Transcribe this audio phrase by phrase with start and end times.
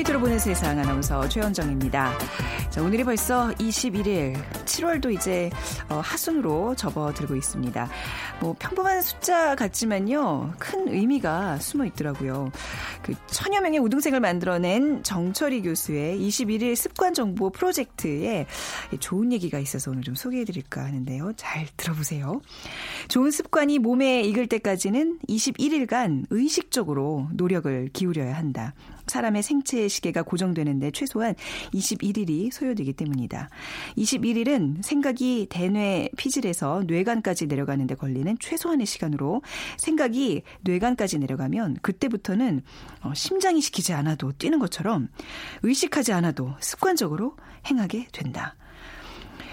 [0.00, 2.16] 빅데이터로 보는 세상 아나운서 최현정입니다.
[2.70, 4.34] 자, 오늘이 벌써 21일,
[4.64, 5.50] 7월도 이제
[5.88, 7.88] 어, 하순으로 접어들고 있습니다.
[8.40, 12.50] 뭐 평범한 숫자 같지만요, 큰 의미가 숨어 있더라고요.
[13.10, 18.46] 그 천여 명의 우등생을 만들어낸 정철희 교수의 21일 습관 정보 프로젝트에
[19.00, 21.32] 좋은 얘기가 있어서 오늘 좀 소개해 드릴까 하는데요.
[21.34, 22.40] 잘 들어보세요.
[23.08, 28.74] 좋은 습관이 몸에 익을 때까지는 21일간 의식적으로 노력을 기울여야 한다.
[29.10, 31.34] 사람의 생체 시계가 고정되는데 최소한
[31.74, 33.50] 21일이 소요되기 때문이다.
[33.98, 39.42] 21일은 생각이 대뇌 피질에서 뇌관까지 내려가는데 걸리는 최소한의 시간으로
[39.78, 42.62] 생각이 뇌관까지 내려가면 그때부터는
[43.02, 45.08] 어, 심장이 시키지 않아도 뛰는 것처럼
[45.62, 48.56] 의식하지 않아도 습관적으로 행하게 된다.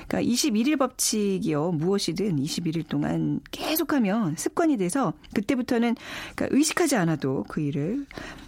[0.07, 1.73] 그러니까 21일 법칙이요.
[1.73, 5.95] 무엇이든 21일 동안 계속하면 습관이 돼서 그때부터는
[6.35, 8.05] 그러니까 의식하지 않아도 그 일을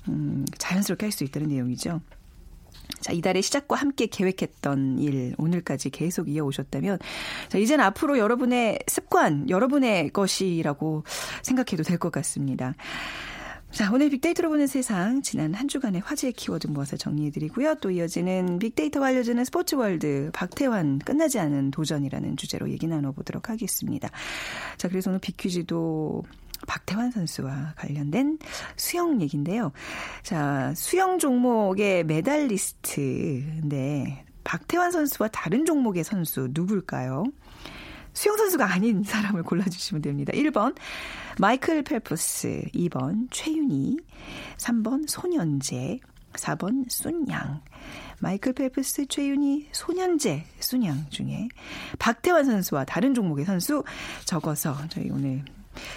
[0.08, 2.02] 음, 자연스럽게 할 수 있다는 내용이죠.
[3.02, 7.00] 자, 이달의 시작과 함께 계획했던 일, 오늘까지 계속 이어오셨다면,
[7.48, 11.04] 자, 이젠 앞으로 여러분의 습관, 여러분의 것이라고
[11.44, 12.76] 생각해도 될 것 같습니다.
[13.72, 17.76] 자, 오늘 빅데이터로 보는 세상 지난 한 주간의 화제 키워드 모아서 정리해드리고요.
[17.76, 24.10] 또 이어지는 빅데이터가 알려주는 스포츠월드 박태환 끝나지 않은 도전이라는 주제로 얘기 나눠보도록 하겠습니다.
[24.78, 26.24] 자, 그래서 오늘 빅퀴즈도
[26.68, 28.40] 박태환 선수와 관련된
[28.76, 29.72] 수영 얘기인데요.
[30.24, 33.46] 자, 수영 종목의 메달리스트인데
[34.44, 37.24] 박태환 선수와 다른 종목의 선수 누굴까요?
[38.20, 40.34] 수영선수가 아닌 사람을 골라주시면 됩니다.
[40.34, 40.76] 1번,
[41.40, 42.66] 마이클 펠프스.
[42.74, 43.98] 2번, 최윤희.
[44.58, 46.00] 3번, 손현재.
[46.34, 47.62] 4번, 순양.
[48.20, 51.48] 마이클 펠프스, 최윤희, 손현재, 순양 중에
[51.98, 53.86] 박태환 선수와 다른 종목의 선수
[54.26, 55.46] 적어서 저희 오늘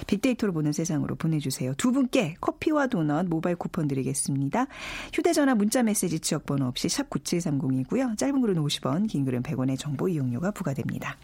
[0.06, 1.74] 빅데이터로 보는 세상으로 보내주세요.
[1.74, 4.68] 두 분께 커피와 도넛 모바일 쿠폰 드리겠습니다.
[5.12, 8.16] 휴대전화 문자메시지 지역번호 없이 샵 9730이고요.
[8.16, 11.16] 짧은 글은 50원, 긴 글은 100원의 정보 이용료가 부과됩니다.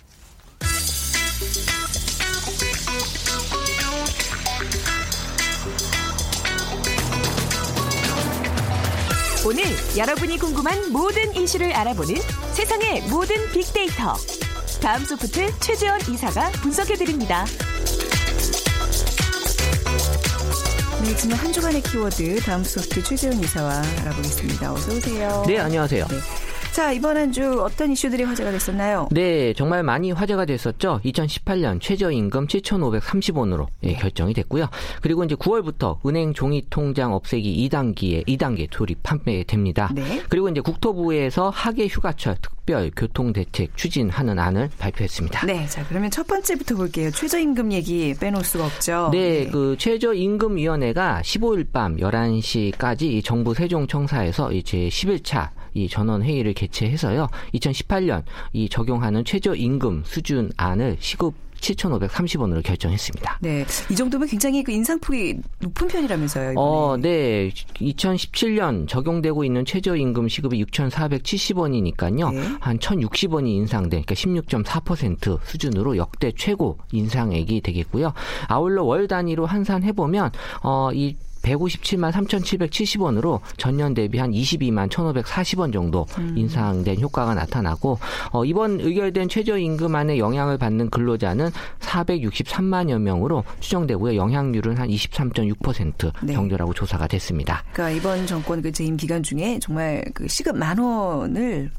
[9.47, 9.65] 오늘
[9.97, 12.17] 여러분이 궁금한 모든 이슈를 알아보는
[12.53, 14.15] 세상의 모든 빅데이터.
[14.83, 17.47] 다음 소프트 최재원 이사가 분석해드립니다.
[21.03, 24.73] 네, 지난 한 주간의 키워드 다음 소프트 최재원 이사와 알아보겠습니다.
[24.73, 25.45] 어서 오세요.
[25.47, 26.07] 네, 안녕하세요.
[26.09, 26.48] 네.
[26.79, 29.09] 자, 이번 한 주 어떤 이슈들이 화제가 됐었나요?
[29.11, 31.01] 네, 정말 많이 화제가 됐었죠.
[31.05, 34.69] 2018년 최저임금 7,530원으로 예, 결정이 됐고요.
[35.03, 39.91] 그리고 이제 9월부터 은행 종이 통장 없애기 2단계에 2단계 조립 판매됩니다.
[39.93, 40.23] 네.
[40.29, 45.47] 그리고 이제 국토부에서 하계 휴가철 특별 교통 대책 추진하는 안을 발표했습니다.
[45.47, 47.11] 네, 자 그러면 첫 번째부터 볼게요.
[47.11, 49.11] 최저임금 얘기 빼놓을 수가 없죠.
[49.13, 49.51] 네, 네.
[49.51, 57.29] 그 최저임금위원회가 15일 밤 11시까지 정부 세종청사에서 이제 10일차 이 전원 회의를 개최해서요.
[57.55, 58.23] 2018년
[58.53, 63.39] 이 적용하는 최저 임금 수준안을 시급 7,530원으로 결정했습니다.
[63.41, 63.65] 네.
[63.91, 66.53] 이 정도면 굉장히 그 인상폭이 높은 편이라면서요.
[66.53, 66.57] 이번에.
[66.57, 67.51] 어, 네.
[67.51, 72.33] 2017년 적용되고 있는 최저임금 시급이 6,470원이니까요.
[72.33, 72.43] 네.
[72.61, 78.13] 한 1,060원이 인상된 그러니까 16.4% 수준으로 역대 최고 인상액이 되겠고요.
[78.47, 80.31] 아울러 월 단위로 환산해 보면
[80.63, 81.17] 어, 이
[81.49, 86.35] 157만 3,770원으로 전년 대비 한 22만 1,540원 정도 음.
[86.37, 87.99] 인상된 효과가 나타나고
[88.33, 91.51] 어, 이번 의결된 최저임금 안에 영향을 받는 근로자는
[91.81, 94.17] 463만여 명으로 추정되고요.
[94.17, 96.33] 영향률은 한 23.6% 네.
[96.33, 97.65] 정도라고 조사가 됐습니다.
[97.73, 101.71] 그러니까 이번 정권 그 재임 기간 중에 정말 그 시급 만 원을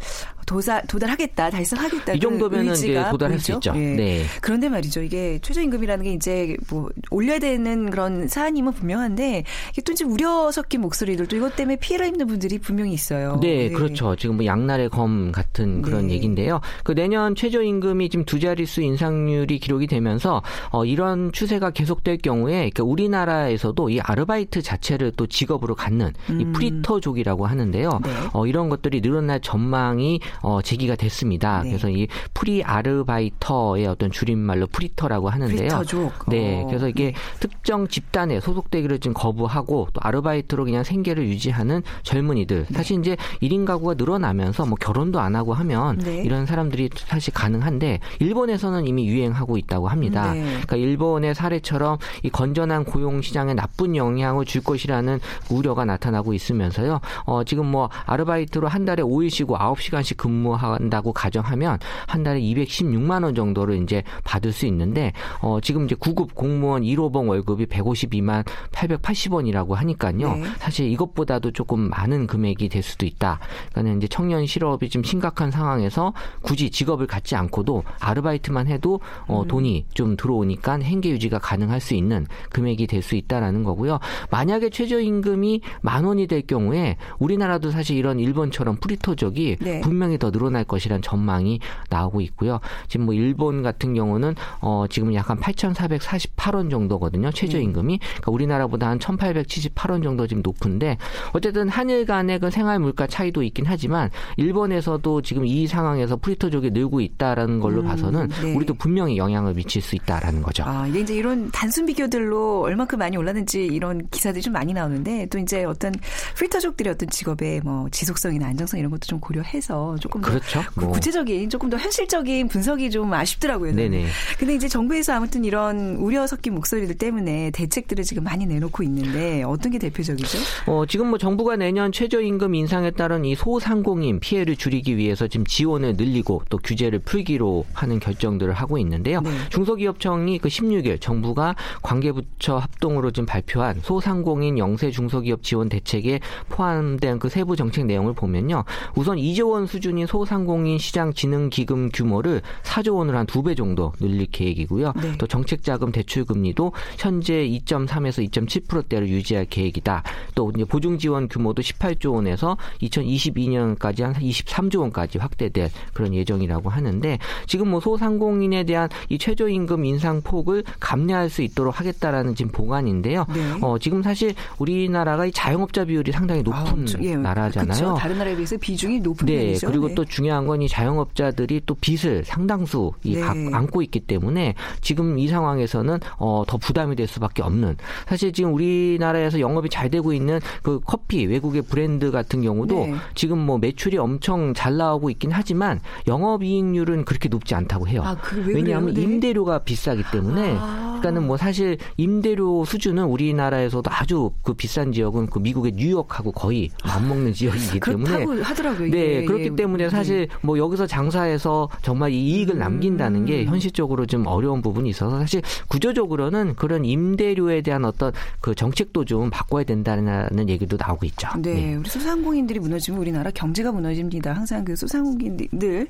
[0.50, 2.14] 도사, 도달하겠다, 달성하겠다.
[2.14, 3.40] 이 정도면은 이제 도달할 보이죠?
[3.40, 3.74] 수 있죠.
[3.76, 3.80] 예.
[3.80, 4.24] 네.
[4.42, 5.04] 그런데 말이죠.
[5.04, 10.81] 이게 최저임금이라는 게 이제 뭐 올려야 되는 그런 사안임은 분명한데 이게 또 이제 우려 섞인
[10.81, 13.40] 목소리들도 이것 때문에 피해를 입는 분들이 분명히 있어요.
[13.44, 13.69] 네, 네.
[13.69, 14.16] 그렇죠.
[14.16, 16.16] 지금 뭐 양날의 검 같은 그런 네.
[16.16, 16.62] 얘기인데요.
[16.84, 20.42] 그 내년 최저임금이 지금 두 자릿수 인상률이 기록이 되면서
[20.72, 26.42] 어, 이런 추세가 계속될 경우에 그러니까 우리나라에서도 이 아르바이트 자체를 또 직업으로 갖는 음.
[26.42, 28.00] 이 프리터족이라고 하는데요.
[28.04, 28.12] 네.
[28.34, 31.62] 어, 이런 것들이 늘어날 전망이 어, 제기가 됐습니다.
[31.63, 31.69] 네.
[31.69, 35.57] 그래서 이 프리 아르바이터의 어떤 줄임말로 프리터라고 하는데요.
[35.57, 36.30] 프리터족.
[36.30, 37.13] 네, 어, 그래서 이게 네.
[37.39, 42.65] 특정 집단에 소속되기를 지금 거부하고 또 아르바이트로 그냥 생계를 유지하는 젊은이들.
[42.69, 42.74] 네.
[42.74, 46.21] 사실 이제 1인 가구가 늘어나면서 뭐 결혼도 안 하고 하면 네.
[46.24, 50.33] 이런 사람들이 사실 가능한데 일본에서는 이미 유행하고 있다고 합니다.
[50.33, 50.44] 네.
[50.44, 55.19] 그러니까 일본의 사례처럼 이 건전한 고용 시장에 나쁜 영향을 줄 것이라는
[55.50, 57.00] 우려가 나타나고 있으면서요.
[57.25, 63.33] 어, 지금 뭐 아르바이트로 한 달에 5일 쉬고 9시간씩 근무한다고 가정하면 한 달에 216만 원
[63.33, 70.33] 정도를 이제 받을 수 있는데 어 지금 이제 9급 공무원 1호봉 월급이 152만 880원이라고 하니까요.
[70.36, 70.44] 네.
[70.60, 73.39] 사실 이것보다도 조금 많은 금액이 될 수도 있다.
[73.71, 79.48] 그러니까 이제 청년 실업이 좀 심각한 상황에서 굳이 직업을 갖지 않고도 아르바이트만 해도 어 음.
[79.48, 84.00] 돈이 좀 들어오니까 행계 유지가 가능할 수 있는 금액이 될 수 있다라는 거고요.
[84.30, 89.81] 만약에 최저임금이 만 원이 될 경우에 우리나라도 사실 이런 일본처럼 프리토족이 네.
[89.81, 91.59] 분명 히 더 늘어날 것이란 전망이
[91.89, 92.59] 나오고 있고요.
[92.88, 97.31] 지금 뭐 일본 같은 경우는 어 지금 약간 8,448원 정도거든요.
[97.31, 97.97] 최저임금이.
[98.00, 100.97] 그러니까 우리나라보다 한 1,878원 정도 지금 높은데
[101.31, 107.01] 어쨌든 한일 간의 그 생활 물가 차이도 있긴 하지만 일본에서도 지금 이 상황에서 프리토족이 늘고
[107.01, 108.53] 있다라는 걸로 음, 봐서는 네.
[108.53, 110.63] 우리도 분명히 영향을 미칠 수 있다라는 거죠.
[110.65, 115.38] 아, 이게 이제 이런 단순 비교들로 얼마큼 많이 올랐는지 이런 기사들이 좀 많이 나오는데 또
[115.38, 115.94] 이제 어떤
[116.35, 120.63] 프리터족들의 어떤 직업의 뭐 지속성이나 안정성 이런 것도 좀 고려해서 조금 더 그렇죠.
[120.75, 120.92] 뭐.
[120.92, 123.74] 구체적인 조금 더 현실적인 분석이 좀 아쉽더라고요.
[123.74, 124.06] 네네.
[124.38, 129.72] 근데 이제 정부에서 아무튼 이런 우려 섞인 목소리들 때문에 대책들을 지금 많이 내놓고 있는데 어떤
[129.72, 130.38] 게 대표적이죠?
[130.68, 135.96] 어, 지금 뭐 정부가 내년 최저임금 인상에 따른 이 소상공인 피해를 줄이기 위해서 지금 지원을
[135.98, 139.22] 늘리고 또 규제를 풀기로 하는 결정들을 하고 있는데요.
[139.22, 139.31] 네.
[139.50, 146.19] 중소기업청이 그 16일 정부가 관계부처 합동으로 지금 발표한 소상공인 영세 중소기업 지원 대책에
[146.50, 148.63] 포함된 그 세부 정책 내용을 보면요.
[148.95, 153.91] 우선 2조 원 수준 인 소상공인 시장 진흥 기금 규모를 4조 원으로 한두 배 정도
[154.00, 154.94] 늘릴 계획이고요.
[155.01, 155.18] 네.
[155.18, 160.03] 또 정책 자금 대출 금리도 현재 2.3에서 2.7%대로 유지할 계획이다.
[160.36, 167.18] 또 이제 보증 지원 규모도 18조 원에서 2022년까지 한 23조 원까지 확대될 그런 예정이라고 하는데
[167.47, 173.25] 지금 뭐 소상공인에 대한 이 최저임금 인상 폭을 감내할 수 있도록 하겠다라는 지금 보관인데요.
[173.33, 173.57] 네.
[173.62, 177.69] 어, 지금 사실 우리나라가 이 자영업자 비율이 상당히 높은 아, 예, 나라잖아요.
[177.69, 177.95] 그쵸?
[177.97, 179.68] 다른 나라에 비해서 비중이 높은 네, 편이죠.
[179.80, 179.96] 그리고 네.
[179.96, 183.24] 또 중요한 건 이 자영업자들이 또 빚을 상당수 이 네.
[183.24, 187.78] 안고 있기 때문에 지금 이 상황에서는 어, 더 부담이 될 수밖에 없는.
[188.08, 192.94] 사실 지금 우리나라에서 영업이 잘 되고 있는 그 커피 외국의 브랜드 같은 경우도 네.
[193.16, 198.02] 지금 뭐 매출이 엄청 잘 나오고 있긴 하지만 영업이익률은 그렇게 높지 않다고 해요.
[198.04, 199.02] 아, 왜냐하면 네.
[199.02, 200.88] 임대료가 비싸기 때문에 아.
[201.00, 207.34] 그러니까는 뭐 사실 임대료 수준은 우리나라에서도 아주 그 비싼 지역은 그 미국의 뉴욕하고 거의 맞먹는
[207.34, 208.92] 지역이기 때문에 하더라고요.
[208.92, 209.56] 네, 예, 그렇기 예.
[209.56, 212.60] 때문에 사실 뭐 여기서 장사해서 정말 이익을 음.
[212.60, 218.12] 남긴다는 게 현실적으로 좀 어려운 부분이 있어서 사실 구조적으로는 그런 임대료에 대한 어떤
[218.42, 221.30] 그 정책도 좀 바꿔야 된다는 얘기도 나오고 있죠.
[221.38, 221.75] 네, 네.
[221.75, 224.34] 우리 소상공인들이 무너지면 우리나라 경제가 무너집니다.
[224.34, 225.88] 항상 그 소상공인들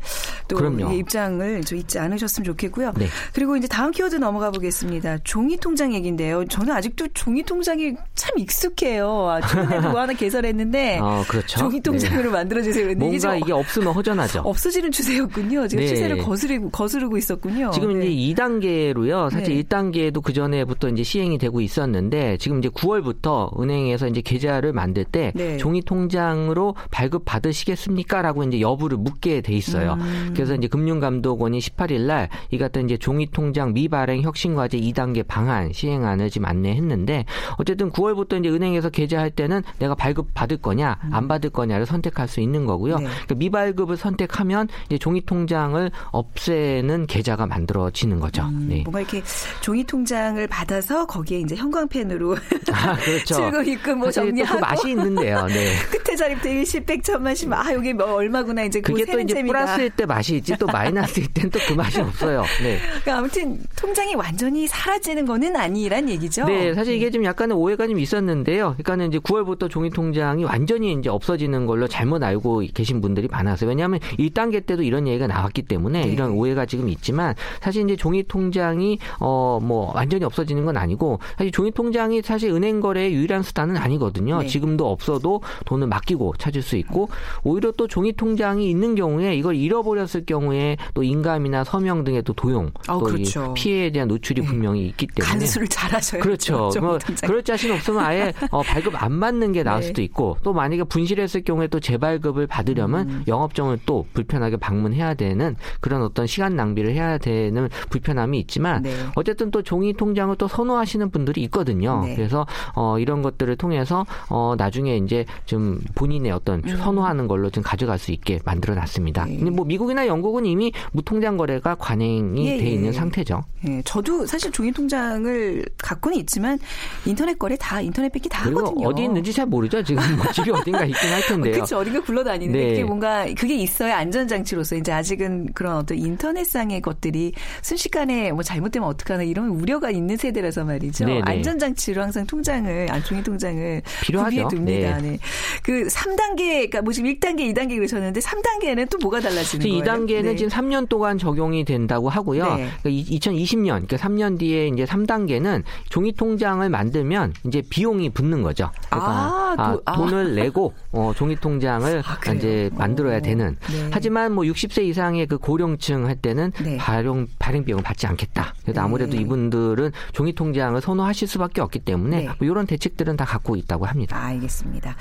[0.48, 0.92] 또 그럼요.
[0.94, 2.94] 입장을 좀 잊지 않으셨으면 좋겠고요.
[2.98, 3.08] 네.
[3.34, 4.99] 그리고 이제 다음 키워드 넘어가 보겠습니다.
[5.24, 6.46] 종이 통장 얘기인데요.
[6.46, 9.28] 저는 아직도 종이 통장이 참 익숙해요.
[9.30, 11.60] 아, 최근에도 뭐 하나 개설했는데 어, 그렇죠.
[11.60, 12.30] 종이 통장으로 네.
[12.30, 12.94] 만들어 주세요.
[12.96, 14.42] 뭔가 이게, 이게 없으면 허전하죠.
[14.42, 15.68] 없어지는 추세였군요.
[15.68, 15.90] 지금 네.
[15.90, 17.72] 추세를 거스르고 거스르고 있었군요.
[17.72, 18.08] 지금 네.
[18.08, 19.30] 이제 2단계로요.
[19.30, 19.64] 사실 네.
[19.64, 25.32] 1단계도 그 전에부터 이제 시행이 되고 있었는데 지금 이제 9월부터 은행에서 이제 계좌를 만들 때
[25.36, 25.58] 네.
[25.58, 29.94] 종이 통장으로 발급 받으시겠습니까라고 이제 여부를 묻게 돼 있어요.
[30.00, 30.32] 음.
[30.36, 35.72] 그래서 이제 금융감독원이 18일 날 이 같은 이제 종이 통장 미발행 혁신 과제 2단계 방안
[35.74, 37.26] 시행안을 지금 안내했는데
[37.58, 42.40] 어쨌든 9월부터 이제 은행에서 계좌할 때는 내가 발급 받을 거냐 안 받을 거냐를 선택할 수
[42.42, 42.98] 있는 거고요.
[42.98, 43.06] 네.
[43.06, 48.44] 그러니까 미발급을 선택하면 이제 종이 통장을 없애는 계좌가 만들어지는 거죠.
[48.44, 48.82] 음, 네.
[48.84, 49.22] 뭔가 이렇게
[49.62, 52.38] 종이 통장을 받아서 거기에 이제 형광펜으로
[52.74, 53.36] 아, 그렇죠.
[53.36, 55.46] 출금 입금 뭐 정리하고 그 맛이 있는데요.
[55.48, 55.74] 네.
[55.92, 59.52] 끝에 자리부터 일십 백천만씩 아 여기 뭐 얼마구나 이제 그게 또 이제 셈이다.
[59.52, 62.44] 플러스일 때 맛이 있지 또 마이너스일 때는 또그 맛이 없어요.
[62.62, 62.80] 네.
[62.80, 66.46] 그러니까 아무튼 통장이 완전히 사라지는 거는 아니란 얘기죠.
[66.46, 68.76] 네, 사실 이게 좀 약간의 오해가 좀 있었는데요.
[68.78, 73.70] 그러니까는 이제 9월부터 종이 통장이 완전히 이제 없어지는 걸로 잘못 알고 계신 분들이 많았어요.
[73.70, 76.12] 왜냐하면 1단계 때도 이런 얘기가 나왔기 때문에 네.
[76.12, 81.52] 이런 오해가 지금 있지만 사실 이제 종이 통장이 어 뭐 완전히 없어지는 건 아니고 사실
[81.52, 84.42] 종이 통장이 사실 은행 거래의 유일한 수단은 아니거든요.
[84.42, 84.48] 네.
[84.48, 87.10] 지금도 없어도 돈을 맡기고 찾을 수 있고
[87.44, 92.68] 오히려 또 종이 통장이 있는 경우에 이걸 잃어버렸을 경우에 또 인감이나 서명 등의 또 도용
[92.88, 93.54] 어, 또 그렇죠.
[93.54, 94.48] 피해에 대한 노출이 네.
[94.48, 96.70] 분명 히 있기 때문에 간수를 잘하셔야 그렇죠.
[96.82, 99.88] 뭐 그럴 자신 없으면 아예 어, 발급 안 받는 게 나을 네.
[99.88, 103.24] 수도 있고 또 만약에 분실했을 경우에 또 재발급을 받으려면 음.
[103.28, 108.94] 영업정을 또 불편하게 방문해야 되는 그런 어떤 시간 낭비를 해야 되는 불편함이 있지만 네.
[109.16, 112.04] 어쨌든 또 종이 통장을 또 선호하시는 분들이 있거든요.
[112.06, 112.16] 네.
[112.16, 112.46] 그래서
[112.76, 116.78] 어, 이런 것들을 통해서 어, 나중에 이제 좀 본인의 어떤 음.
[116.78, 119.26] 선호하는 걸로 좀 가져갈 수 있게 만들어 놨습니다.
[119.26, 119.38] 네.
[119.38, 122.70] 근데 뭐 미국이나 영국은 이미 무통장 거래가 관행이 예, 돼 예.
[122.72, 123.42] 있는 상태죠.
[123.68, 123.82] 예.
[123.84, 126.60] 저도 사실 종이 통장을 갖고는 있지만
[127.06, 128.90] 인터넷 거래 다 인터넷 뺏기 다 하거든요.
[128.90, 129.82] 어디 있는지 잘 모르죠.
[129.82, 131.54] 지금 뭐 집이 어딘가 있긴 할 텐데요.
[131.54, 131.78] 그렇죠.
[131.78, 132.74] 어딘가 굴러다니는데 네.
[132.74, 139.24] 이게 뭔가 그게 있어야 안전장치로서 이제 아직은 그런 어떤 인터넷상의 것들이 순식간에 뭐 잘못되면 어떡하나
[139.24, 141.06] 이런 우려가 있는 세대라서 말이죠.
[141.06, 141.22] 네네.
[141.24, 144.50] 안전장치로 항상 통장을, 아, 종이 통장을 필요하죠.
[144.52, 144.98] 둡니다.
[144.98, 145.12] 네.
[145.12, 145.20] 네.
[145.64, 149.84] 그 3단계, 그러니까 뭐 지금 1단계, 2단계 그러셨는데 3단계는 또 뭐가 달라지는 거예요?
[149.84, 150.36] 2단계는 네.
[150.36, 152.56] 지금 3년 동안 적용이 된다고 하고요.
[152.56, 152.70] 네.
[152.84, 158.72] 그러니까 2020년, 그러니까 3년 뒤에 이제 3단계는 종이 통장을 만들면 이제 비용이 붙는 거죠.
[158.90, 159.96] 그러니까 아, 아, 아.
[159.96, 163.22] 돈을 내고 어, 종이 통장을 아, 이제 만들어야 오.
[163.22, 163.56] 되는.
[163.72, 163.90] 네.
[163.92, 166.78] 하지만 뭐 60세 이상의 그 고령층 할 때는 네.
[166.78, 168.54] 발용 발행 비용을 받지 않겠다.
[168.64, 168.86] 그래서 네.
[168.86, 174.18] 아무래도 이분들은 종이 통장을 선호하실 수밖에 없기 때문에 뭐 이런 대책들은 다 갖고 있다고 합니다.
[174.18, 174.96] 알겠습니다.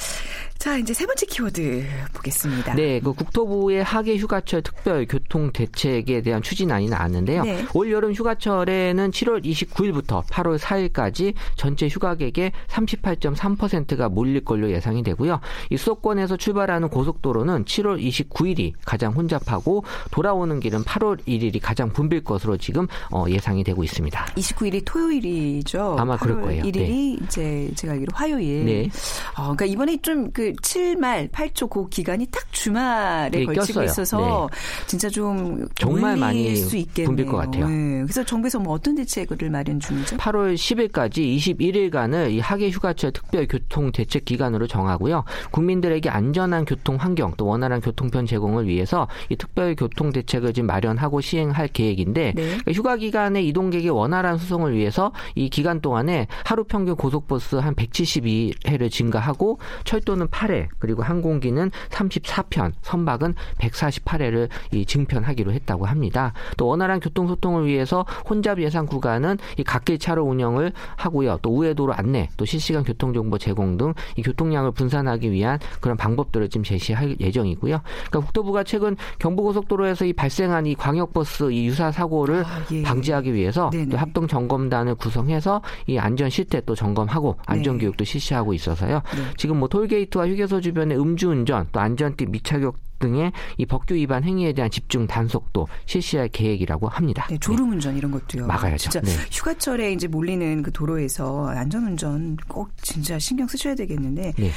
[0.58, 2.74] 자, 이제 세 번째 키워드 보겠습니다.
[2.74, 7.44] 네, 그 국토부의 하계 휴가철 특별 교통 대책에 대한 추진안이 나왔는데요.
[7.44, 7.64] 네.
[7.74, 15.40] 올 여름 휴가철에는 7월 29일부터 8월 4일까지 전체 휴가객의 38.3%가 몰릴 걸로 예상이 되고요.
[15.70, 22.56] 이 수도권에서 출발하는 고속도로는 7월 29일이 가장 혼잡하고 돌아오는 길은 8월 1일이 가장 붐빌 것으로
[22.56, 24.24] 지금 어, 예상이 되고 있습니다.
[24.34, 25.96] 29일이 토요일이죠.
[26.00, 26.64] 아마 그럴 거예요.
[26.64, 27.18] 1일이 네.
[27.22, 28.64] 이제 제가 알기로 화요일.
[28.64, 28.90] 네.
[29.36, 33.84] 어, 그러니까 이번에 좀그 7말, 8초 그 기간이 딱 주말에 네, 걸치고 꼈어요.
[33.84, 34.86] 있어서 네.
[34.86, 37.08] 진짜 좀 정말 많이 수 있겠네요.
[37.08, 37.68] 붐빌 것 같아요.
[37.68, 38.02] 네.
[38.02, 40.16] 그래서 정부에서 뭐 어떤 대책을 마련 중이죠?
[40.16, 45.24] 8월 10일까지 21일간을 이 하계 휴가철 특별 교통 대책 기간으로 정하고요.
[45.50, 51.20] 국민들에게 안전한 교통 환경 또 원활한 교통편 제공을 위해서 이 특별 교통 대책을 지금 마련하고
[51.20, 52.42] 시행할 계획인데 네.
[52.42, 58.90] 그러니까 휴가 기간에 이동객의 원활한 수송을 위해서 이 기간 동안에 하루 평균 고속버스 한 172회를
[58.90, 66.32] 증가하고 철도는 8회 그리고 항공기는 34편, 선박은 148회를 이 증편하기로 했다고 합니다.
[66.56, 71.38] 또 원활한 교통 소통을 위해서 혼잡 예상 구간은 이 갓길 차로 운영을 하고요.
[71.42, 76.48] 또 우회도로 안내, 또 실시간 교통 정보 제공 등 이 교통량을 분산하기 위한 그런 방법들을
[76.48, 77.80] 지금 제시할 예정이고요.
[77.84, 82.82] 그러니까 국토부가 최근 경부고속도로에서 이 발생한 이 광역버스 이 유사 사고를 아, 예.
[82.82, 88.10] 방지하기 위해서 또 합동 점검단을 구성해서 이 안전 실태 또 점검하고 안전 교육도 네.
[88.10, 89.02] 실시하고 있어서요.
[89.16, 89.22] 네.
[89.36, 94.70] 지금 뭐 톨게이트와 휴게소 주변의 음주운전 또 안전띠 미착용 등의 이 법규 위반 행위에 대한
[94.70, 97.26] 집중 단속도 실시할 계획이라고 합니다.
[97.30, 97.98] 네, 졸음 운전 네.
[97.98, 98.46] 이런 것도요.
[98.46, 98.90] 막아야죠.
[98.90, 99.12] 진짜 네.
[99.30, 104.50] 휴가철에 이제 몰리는 그 도로에서 안전 운전 꼭 진짜 신경 쓰셔야 되겠는데 네.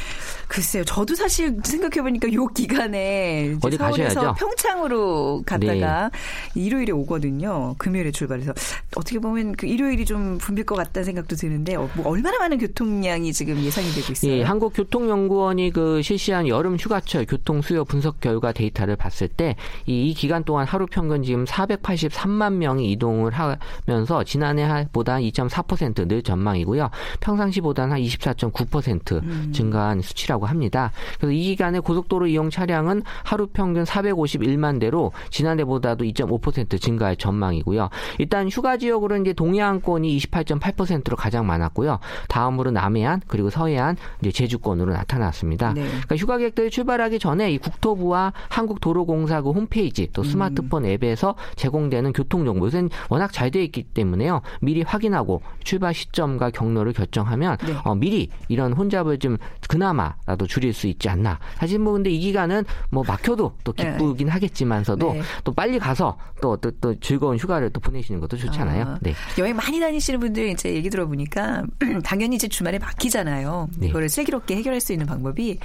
[0.47, 0.83] 글쎄요.
[0.83, 4.35] 저도 사실 생각해 보니까 요 기간에 어디 가셔야죠?
[4.37, 6.61] 평창으로 갔다가 네.
[6.61, 7.75] 일요일에 오거든요.
[7.77, 8.53] 금요일에 출발해서
[8.95, 13.33] 어떻게 보면 그 일요일이 좀 붐빌 것 같다는 생각도 드는데 어, 뭐 얼마나 많은 교통량이
[13.33, 14.31] 지금 예상이 되고 있어요.
[14.31, 20.43] 예, 한국교통연구원이 그 실시한 여름 휴가철 교통 수요 분석 결 결과 데이터를 봤을 때이 기간
[20.43, 26.89] 동안 하루 평균 지금 483만 명이 이동을 하면서 지난해보다 2.4%늘 전망이고요.
[27.19, 29.51] 평상시보다는 한 24.9% 음.
[29.53, 30.91] 증가한 수치라고 합니다.
[31.17, 37.89] 그래서 이 기간에 고속도로 이용 차량은 하루 평균 451만 대로 지난해보다도 2.5% 증가할 전망이고요.
[38.19, 41.99] 일단 휴가 지역으로 이제 동해안권이 28.8%로 가장 많았고요.
[42.29, 45.73] 다음으로 남해안 그리고 서해안 이제 제주권으로 나타났습니다.
[45.73, 45.83] 네.
[45.83, 50.23] 그러니까 휴가객들이 출발하기 전에 이 국토부와 한국도로공사 그 홈페이지 또 음.
[50.23, 54.41] 스마트폰 앱에서 제공되는 교통정보 요새는 워낙 잘 되어 있기 때문에요.
[54.61, 57.73] 미리 확인하고 출발 시점과 경로를 결정하면 네.
[57.83, 59.37] 어, 미리 이런 혼잡을 좀
[59.67, 61.39] 그나마라도 줄일 수 있지 않나.
[61.55, 63.91] 사실 뭐 근데 이 기간은 뭐 막혀도 또 네.
[63.91, 64.33] 기쁘긴 네.
[64.33, 65.21] 하겠지만서도 네.
[65.43, 68.83] 또 빨리 가서 또, 또, 또 즐거운 휴가를 또 보내시는 것도 좋잖아요.
[68.83, 69.13] 아, 네.
[69.37, 71.63] 여행 많이 다니시는 분들 이제 얘기 들어보니까
[72.03, 73.69] 당연히 이제 주말에 막히잖아요.
[73.77, 73.87] 네.
[73.87, 75.59] 이거를 슬기롭게 해결할 수 있는 방법이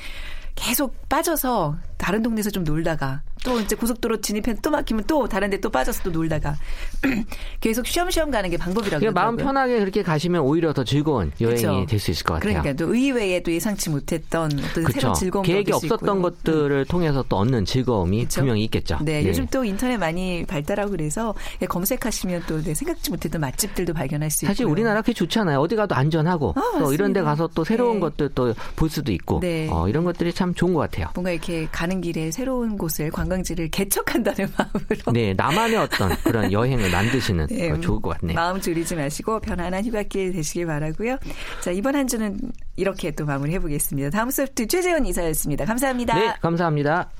[0.56, 5.56] 계속 빠져서 다른 동네에서 좀 놀다가 또 이제 고속도로 진입해 또 막히면 또 다른 데
[5.60, 6.56] 또 빠져서 또 놀다가
[7.60, 11.86] 계속 쉬엄쉬엄 가는 게 방법이라고 그러니까 마음 편하게 그렇게 가시면 오히려 더 즐거운 여행이 그렇죠.
[11.86, 12.60] 될수 있을 것 같아요.
[12.60, 14.92] 그러니까 또 의외에 또 예상치 못했던 또 그렇죠.
[14.92, 16.84] 새로운 즐거움 계획이 없었던 것들을 음.
[16.88, 18.40] 통해서 또 얻는 즐거움이 그렇죠?
[18.40, 18.98] 분명히 있겠죠.
[19.02, 21.34] 네, 네, 요즘 또 인터넷 많이 발달하고 그래서
[21.68, 25.60] 검색하시면 또 네, 생각지 못했던 맛집들도 발견할 수 있고 사실 우리나라 그게 좋잖아요.
[25.60, 28.00] 어디 가도 안전하고 어, 또 이런 데 가서 또 새로운 네.
[28.00, 29.68] 것들 또 볼 수도 있고 네.
[29.70, 31.08] 어, 이런 것들이 참 좋은 것 같아요.
[31.14, 35.12] 뭔가 이렇게 가는 길에 새로운 곳을 관광지를 개척한다는 마음으로.
[35.12, 38.36] 네, 나만의 어떤 그런 여행을 만드시는 네, 좋을 것 같네요.
[38.36, 41.18] 마음 졸이지 마시고 편안한 휴가길 되시길 바라고요.
[41.60, 42.38] 자, 이번 한 주는
[42.76, 44.10] 이렇게 또 마무리해 보겠습니다.
[44.10, 45.64] 다음 소프트 최재원 이사였습니다.
[45.64, 46.14] 감사합니다.
[46.18, 47.10] 네, 감사합니다.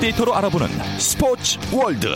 [0.00, 0.66] 빅데이터로 알아보는
[0.98, 2.08] 스포츠 월드.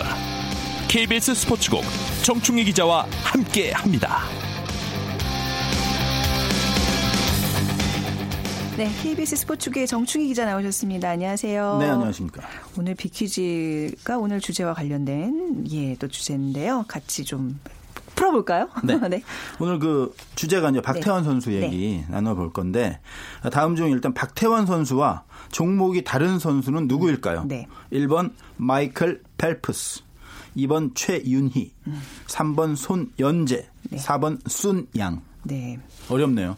[0.89, 1.83] KBS 스포츠국
[2.23, 4.21] 정충희 기자와 함께 합니다.
[8.79, 11.11] 네, KBS 스포츠계 정충희 기자 나오셨습니다.
[11.11, 11.77] 안녕하세요.
[11.79, 12.43] 네, 안녕하십니까.
[12.79, 16.87] 오늘 비퀴즈가 오늘 주제와 관련된 예, 또 주제인데요.
[16.89, 17.61] 같이 좀
[18.25, 18.69] 풀어볼까요?
[18.83, 18.97] 네.
[19.09, 19.23] 네.
[19.59, 21.25] 오늘 그 주제가 이제 박태환 네.
[21.29, 22.07] 선수 얘기 네.
[22.09, 23.01] 나눠볼 건데
[23.53, 27.45] 다음 중 일단 박태환 선수와 종목이 다른 선수는 누구일까요?
[27.47, 27.67] 네.
[27.93, 30.03] 1번 마이클 펠프스,
[30.57, 32.03] 2번 최윤희, 음.
[32.27, 33.99] 3번 손연재, 네.
[33.99, 35.23] 4번 순양.
[35.43, 35.79] 네.
[36.09, 36.57] 어렵네요.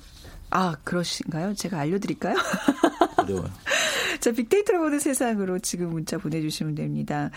[0.50, 1.54] 아, 그러신가요?
[1.54, 2.37] 제가 알려드릴까요?
[3.33, 3.50] 어려워요.
[4.21, 7.30] 자, 빅데이터를 보는 세상으로 지금 문자 보내주시면 됩니다.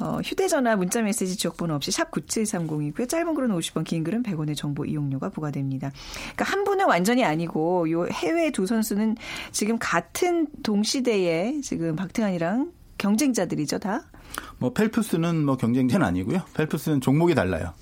[0.00, 3.08] 어, 휴대전화, 문자메시지 지역번호 없이 샵 9730이고요.
[3.08, 5.92] 짧은 글은 50원, 긴 글은 100원의 정보 이용료가 부과됩니다.
[6.34, 9.16] 그러니까 한 분은 완전히 아니고 요 해외 두 선수는
[9.52, 14.04] 지금 같은 동시대에 지금 박태환이랑 경쟁자들이죠, 다?
[14.58, 16.42] 뭐 펠프스는 뭐 경쟁자는 아니고요.
[16.54, 17.74] 펠프스는 종목이 달라요.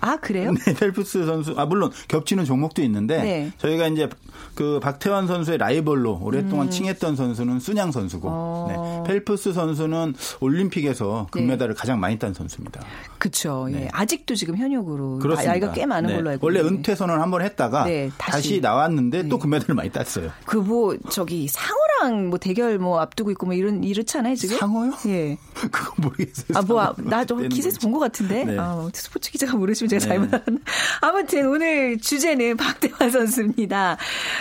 [0.00, 0.52] 아 그래요?
[0.52, 3.52] 네, 펠프스 선수 아 물론 겹치는 종목도 있는데 네.
[3.58, 4.08] 저희가 이제
[4.54, 6.70] 그 박태환 선수의 라이벌로 오랫동안 음.
[6.70, 9.04] 칭했던 선수는 순양 선수고 어.
[9.06, 11.78] 네, 펠프스 선수는 올림픽에서 금메달을 네.
[11.78, 12.80] 가장 많이 딴 선수입니다.
[13.18, 13.66] 그렇죠.
[13.70, 13.72] 예.
[13.72, 13.88] 네.
[13.92, 15.50] 아직도 지금 현역으로 그렇습니다.
[15.52, 16.16] 나이가 꽤 많은 네.
[16.16, 18.32] 걸로 알고 원래 은퇴 선언을 한번 했다가 네, 다시.
[18.48, 18.60] 다시.
[18.60, 20.30] 나왔는데 또 금메달을 많이 땄어요.
[20.46, 24.58] 그 뭐 저기 상어랑 뭐 대결 뭐 앞두고 있고 뭐 이런 이렇잖아요 지금.
[24.58, 24.92] 상어요?
[25.06, 25.38] 예.
[25.54, 26.58] 그거 모르겠어요.
[26.58, 28.56] 아뭐 나도 기사에서 본 것 같은데.
[28.58, 30.08] 아, 스포츠 기자가 모르시면 제가 네.
[30.08, 30.60] 잘못 알았나.
[31.00, 33.96] 아무튼 오늘 주제는 박태환 선수입니다.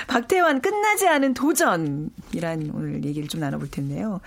[0.07, 4.19] 박태환 끝나지 않은 도전이란 오늘 얘기를 좀 나눠볼 텐데요.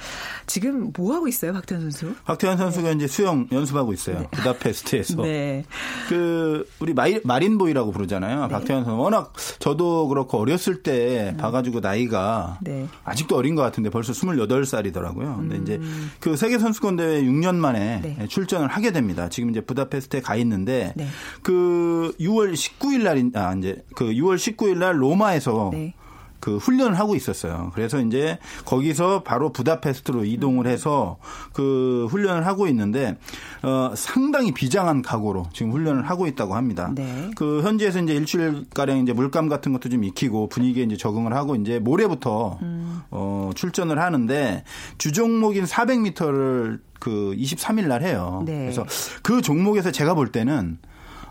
[0.47, 2.15] 지금 뭐 하고 있어요, 박태환 선수?
[2.25, 2.95] 박태환 선수가 네.
[2.97, 4.21] 이제 수영 연습하고 있어요.
[4.21, 4.29] 네.
[4.31, 5.23] 부다페스트에서.
[5.23, 5.65] 네.
[6.09, 8.47] 그 우리 마이, 마린보이라고 부르잖아요.
[8.47, 8.49] 네.
[8.49, 11.37] 박태환 선수 워낙 저도 그렇고 어렸을 때 음.
[11.37, 12.87] 봐가지고 나이가 네.
[13.05, 15.37] 아직도 어린 것 같은데 벌써 28살이더라고요.
[15.37, 15.63] 근데 음.
[15.63, 15.81] 이제
[16.21, 18.27] 그 세계 선수권 대회 6년 만에 네.
[18.29, 19.29] 출전을 하게 됩니다.
[19.29, 21.07] 지금 이제 부다페스트에 가 있는데 네.
[21.43, 25.95] 그 6월 19일 날인 아 이제 그 6월 19일 날 로마에서 네.
[26.41, 27.71] 그 훈련을 하고 있었어요.
[27.75, 31.19] 그래서 이제 거기서 바로 부다페스트로 이동을 해서
[31.53, 33.17] 그 훈련을 하고 있는데
[33.63, 36.91] 어 상당히 비장한 각오로 지금 훈련을 하고 있다고 합니다.
[36.95, 37.31] 네.
[37.37, 41.55] 그 현지에서 이제 일주일 가량 이제 물감 같은 것도 좀 익히고 분위기에 이제 적응을 하고
[41.57, 43.03] 이제 모레부터 음.
[43.11, 44.65] 어 출전을 하는데
[44.97, 48.43] 주 종목인 400m를 그 23일 날 해요.
[48.47, 48.61] 네.
[48.61, 48.87] 그래서
[49.23, 50.79] 그 종목에서 제가 볼 때는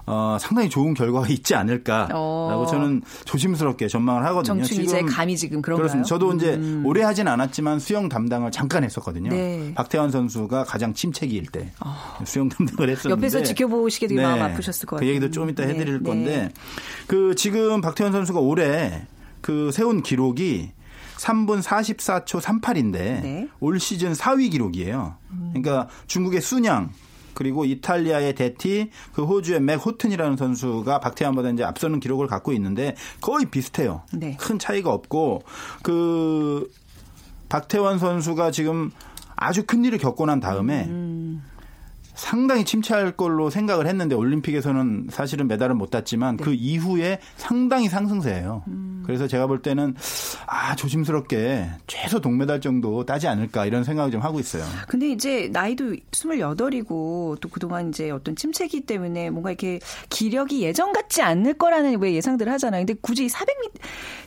[0.06, 2.66] 어, 상당히 좋은 결과가 있지 않을까라고 어.
[2.66, 4.64] 저는 조심스럽게 전망을 하거든요.
[4.64, 5.84] 정춘 이제 감이 지금 그런가요?
[5.84, 6.08] 그렇습니다.
[6.08, 6.84] 저도 이제 음.
[6.86, 9.30] 오래 하진 않았지만 수영 담당을 잠깐 했었거든요.
[9.30, 9.74] 네.
[9.76, 11.96] 박태환 선수가 가장 침체기일 때 어.
[12.26, 14.28] 수영 담당을 했었는데 옆에서 지켜보시게 되게 네.
[14.28, 15.08] 마음 아프셨을 것 같아요.
[15.08, 15.74] 그 얘기도 좀 이따 네.
[15.74, 16.10] 해드릴 네.
[16.10, 16.52] 건데
[17.08, 19.08] 그 지금 박태환 선수가 올해
[19.42, 20.72] 그 세운 기록이
[21.18, 25.16] 3분 44초 38인데 올 시즌 4위 기록이에요.
[25.32, 25.50] 음.
[25.54, 26.92] 그러니까 중국의 순양
[27.34, 33.46] 그리고 이탈리아의 데티, 그 호주의 맥 호튼이라는 선수가 박태환보다 이제 앞서는 기록을 갖고 있는데 거의
[33.46, 34.04] 비슷해요.
[34.14, 34.36] 네.
[34.40, 35.44] 큰 차이가 없고
[35.84, 36.70] 그
[37.50, 38.92] 박태환 선수가 지금
[39.36, 41.44] 아주 큰 일을 겪고 난 다음에 음.
[42.20, 46.44] 상당히 침체할 걸로 생각을 했는데 올림픽에서는 사실은 메달을 못 땄지만 네.
[46.44, 48.64] 그 이후에 상당히 상승세예요.
[48.68, 49.04] 음.
[49.06, 49.96] 그래서 제가 볼 때는
[50.46, 54.66] 아 조심스럽게 최소 동메달 정도 따지 않을까 이런 생각을 좀 하고 있어요.
[54.90, 59.80] 근데 이제 나이도 28이고 또 그동안 이제 어떤 침체기 때문에 뭔가 이렇게
[60.10, 62.86] 기력이 예전 같지 않을 거라는 왜 예상들을 하잖아요.
[62.86, 63.80] 근데 굳이 400m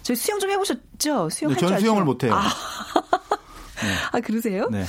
[0.02, 1.28] 저 수영 좀 해보셨죠?
[1.28, 2.34] 수영 네, 전 수영을 못해요.
[2.34, 2.48] 아.
[3.82, 3.88] 네.
[4.12, 4.68] 아 그러세요?
[4.70, 4.84] 네.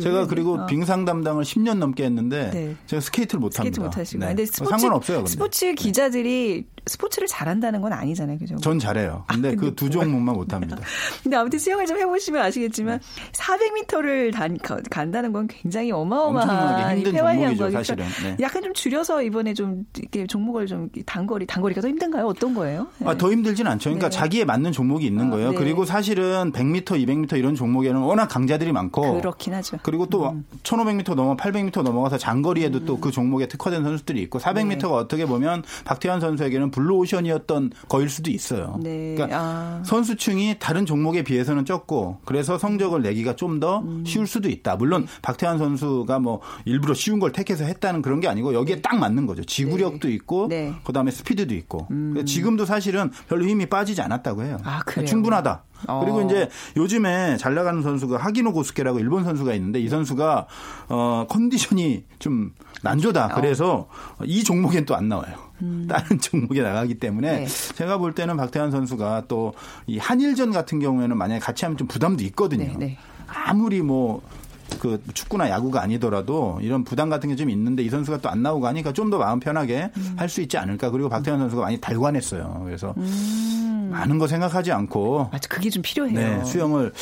[0.00, 0.66] 제가 그리고 어.
[0.66, 2.76] 빙상 담당을 10년 넘게 했는데 네.
[2.86, 3.74] 제가 스케이트를 못 합니다.
[3.74, 4.20] 스케이트 못 하시고.
[4.20, 4.26] 네.
[4.28, 5.16] 근데 스포츠, 상관없어요.
[5.18, 5.30] 근데.
[5.30, 8.38] 스포츠 기자들이 스포츠를 잘한다는 건 아니잖아요.
[8.38, 8.56] 그죠?
[8.56, 9.24] 전 잘해요.
[9.28, 10.78] 근데, 아, 그두 종목만 못 합니다.
[11.22, 13.32] 근데 아무튼 수영을 좀 해보시면 아시겠지만 네.
[13.32, 14.58] 400m를 단,
[14.90, 18.06] 간다는 건 굉장히 어마어마한 힘든 종목이죠, 사실은.
[18.22, 18.36] 네.
[18.40, 22.26] 약간 좀 줄여서 이번에 좀 이렇게 종목을 좀 단거리, 단거리가 더 힘든가요?
[22.26, 22.88] 어떤 거예요?
[22.98, 23.08] 네.
[23.08, 23.90] 아, 더 힘들진 않죠.
[23.90, 24.16] 그러니까 네.
[24.16, 25.50] 자기에 맞는 종목이 있는 아, 거예요.
[25.50, 25.56] 네.
[25.56, 29.77] 그리고 사실은 100m, 200m 이런 종목에는 워낙 강자들이 많고 그렇긴 하죠.
[29.82, 30.44] 그리고 또 음.
[30.62, 32.86] 1500m 넘어 800m 넘어가서 장거리에도 음.
[32.86, 38.78] 또그 종목에 특화된 선수들이 있고 400m가 어떻게 보면 박태환 선수에게는 블루오션이었던 거일 수도 있어요.
[38.82, 39.14] 네.
[39.14, 39.82] 그러니까 아.
[39.84, 44.04] 선수층이 다른 종목에 비해서는 적고 그래서 성적을 내기가 좀더 음.
[44.06, 44.76] 쉬울 수도 있다.
[44.76, 45.08] 물론 네.
[45.22, 48.82] 박태환 선수가 뭐 일부러 쉬운 걸 택해서 했다는 그런 게 아니고 여기에 네.
[48.82, 49.44] 딱 맞는 거죠.
[49.44, 50.14] 지구력도 네.
[50.14, 50.74] 있고 네.
[50.84, 52.24] 그다음에 스피드도 있고 음.
[52.24, 54.58] 지금도 사실은 별로 힘이 빠지지 않았다고 해요.
[54.64, 55.64] 아, 그러니까 충분하다.
[55.86, 56.00] 어.
[56.00, 60.46] 그리고 이제 요즘에 잘 나가는 선수가 하기노 고스케라고 일본 선수가 있는데 이 선수가
[60.88, 63.28] 어 컨디션이 좀 난조다.
[63.34, 63.88] 그래서
[64.18, 64.24] 어.
[64.24, 65.34] 이 종목엔 또 안 나와요.
[65.62, 65.86] 음.
[65.88, 67.46] 다른 종목에 나가기 때문에 네.
[67.46, 69.52] 제가 볼 때는 박태환 선수가 또
[69.86, 72.64] 이 한일전 같은 경우에는 만약에 같이 하면 좀 부담도 있거든요.
[72.64, 72.98] 네, 네.
[73.26, 78.42] 아무리 뭐그 축구나 야구가 아니더라도 이런 부담 같은 게 좀 있는데 이 선수가 또 안
[78.42, 80.14] 나오고 하니까 좀 더 마음 편하게 음.
[80.16, 80.90] 할수 있지 않을까.
[80.90, 82.62] 그리고 박태환 선수가 많이 달관했어요.
[82.64, 83.77] 그래서 음.
[83.88, 83.90] 음.
[83.90, 86.14] 많은 거 생각하지 않고 맞아 그게 좀 필요해요.
[86.14, 86.92] 네, 수영을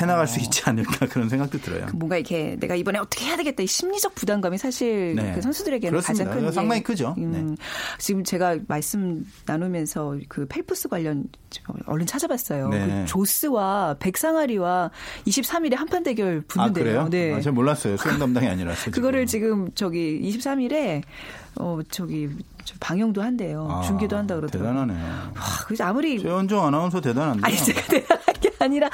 [0.00, 0.26] 해나갈 어.
[0.26, 1.86] 수 있지 않을까 그런 생각도 들어요.
[1.86, 5.32] 그 뭔가 이렇게 내가 이번에 어떻게 해야 되겠다 이 심리적 부담감이 사실 네.
[5.34, 6.24] 그 선수들에게는 그렇습니다.
[6.24, 7.14] 가장 큰 상당히 크죠.
[7.18, 7.62] 음, 네.
[7.98, 11.24] 지금 제가 말씀 나누면서 그 펠프스 관련
[11.86, 12.68] 얼른 찾아봤어요.
[12.68, 12.86] 네.
[12.86, 14.90] 그 조스와 백상아리와
[15.26, 17.00] 23일에 한판 대결 붙는데요.
[17.00, 17.08] 아, 그래요?
[17.10, 17.34] 네.
[17.34, 17.96] 아, 제가 몰랐어요.
[17.96, 18.90] 수영 담당이 아니라서.
[18.92, 21.02] 그거를 지금 저기 23일에
[21.56, 22.30] 어 저기
[22.80, 23.68] 방영도 한대요.
[23.70, 24.72] 아, 중계도 한다 그러더라고요.
[24.72, 25.32] 대단하네요.
[25.34, 27.40] 와, 그래서 아무리 최원정 아나운서 대단한데.
[27.46, 28.90] 아니 제가 대단한 게 아니라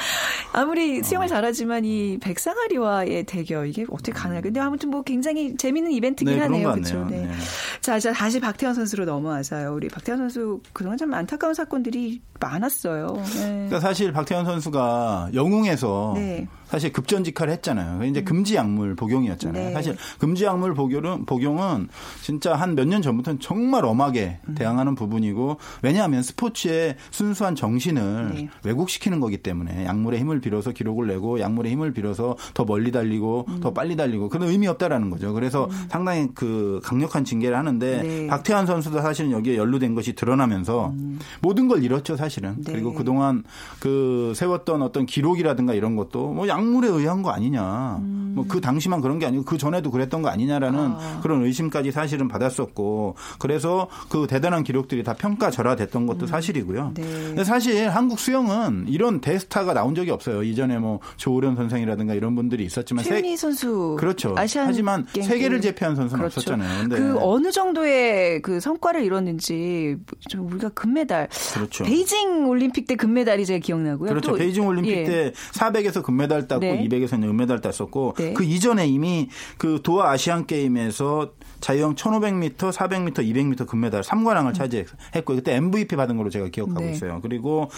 [0.52, 1.28] 아무리 수영을 어.
[1.28, 4.46] 잘하지만 이 백상아리와의 대결 이게 어떻게 가능할까?
[4.46, 6.72] 근데 아무튼 뭐 굉장히 재밌는 이벤트긴 네, 하네요.
[6.72, 7.04] 그렇죠.
[7.04, 7.26] 네.
[7.26, 7.33] 네.
[7.81, 9.74] 자, 자 다시 박태환 선수로 넘어와서요.
[9.74, 13.14] 우리 박태환 선수 그동안 참 안타까운 사건들이 많았어요.
[13.16, 13.40] 네.
[13.40, 16.46] 그러니까 사실 박태환 선수가 영웅에서 네.
[16.68, 18.04] 사실 급전직하를 했잖아요.
[18.04, 18.24] 이제 음.
[18.24, 19.68] 금지 약물 복용이었잖아요.
[19.68, 19.72] 네.
[19.72, 21.88] 사실 금지 약물 복용은 복용은
[22.22, 24.54] 진짜 한 몇 년 전부터는 정말 엄하게 음.
[24.54, 28.48] 대항하는 부분이고 왜냐하면 스포츠의 순수한 정신을 네.
[28.64, 33.61] 왜곡시키는 거기 때문에 약물의 힘을 빌어서 기록을 내고 약물의 힘을 빌어서 더 멀리 달리고 음.
[33.61, 35.33] 더 빨리 달리고 그런 의미 없다라는 거죠.
[35.33, 35.87] 그래서 음.
[35.90, 38.26] 상당히 그 강력한 징계를 하는데 네.
[38.26, 41.18] 박태환 선수도 사실은 여기에 연루된 것이 드러나면서 음.
[41.40, 42.57] 모든 걸 잃었죠 사실은.
[42.62, 42.72] 네.
[42.72, 43.44] 그리고 그동안
[43.81, 47.99] 그 세웠던 어떤 기록이라든가 이런 것도 뭐 약물에 의한 거 아니냐.
[48.01, 48.33] 음.
[48.35, 51.21] 뭐그 당시만 그런 게 아니고 그 전에도 그랬던 거 아니냐라는 아.
[51.23, 56.27] 그런 의심까지 사실은 받았었고 그래서 그 대단한 기록들이 다 평가절하됐던 것도 음.
[56.27, 56.92] 사실이고요.
[56.94, 57.03] 네.
[57.03, 60.42] 근데 사실 한국 수영은 이런 대스타가 나온 적이 없어요.
[60.42, 64.35] 이전에 뭐 조우련 선생이라든가 이런 분들이 있었지만 최은희 선수 그렇죠.
[64.37, 66.40] 하지만 세계를 제패한 선수는 그렇죠.
[66.40, 66.88] 없었잖아요.
[66.88, 69.97] 그 어느 정도의 그 성과를 이뤘는지
[70.29, 71.85] 좀 우리가 금메달 그렇죠.
[71.85, 74.11] 베이징 올림픽 때 금메달이 제가 기억나고요.
[74.11, 74.35] 그렇죠.
[74.35, 75.05] 베이징 올림픽 예.
[75.05, 76.88] 때 400에서 금메달 땄고 네.
[76.88, 78.32] 200에서는 은메달 땄었고 네.
[78.32, 84.96] 그 이전에 이미 그 도하 아시안 게임에서 자유형 1500m, 400m, 200m 금메달 3관왕을 차지했고
[85.37, 86.92] 그때 MVP 받은 걸로 제가 기억하고 네.
[86.92, 87.20] 있어요.
[87.22, 87.70] 그리고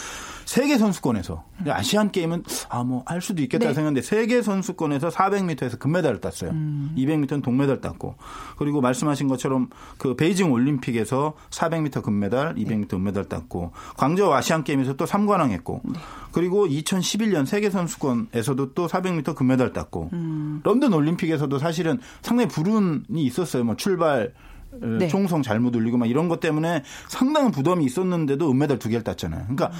[0.44, 3.74] 세계 선수권에서 아시안 게임은 아 뭐 할 수도 있겠다 네.
[3.74, 6.50] 생각했는데 세계 선수권에서 400m에서 금메달을 땄어요.
[6.50, 6.94] 음.
[6.96, 8.14] 200m는 동메달 땄고
[8.56, 15.06] 그리고 말씀하신 것처럼 그 베이징 올림픽에서 400m 금메달, 200m 은메달 땄고 광저우 아시안 게임에서 또
[15.06, 15.98] 3관왕 했고 네.
[16.32, 20.60] 그리고 2011년 세계 선수권에서도 또 400m 금메달 땄고 음.
[20.62, 23.64] 런던 올림픽에서도 사실은 상당히 불운이 있었어요.
[23.64, 24.32] 뭐 출발
[24.72, 25.08] 네.
[25.08, 29.42] 총성 잘못 울리고 막 이런 것 때문에 상당한 부담이 있었는데도 은메달 두 개를 땄잖아요.
[29.42, 29.70] 그러니까